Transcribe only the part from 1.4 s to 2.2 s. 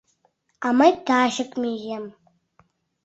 мием...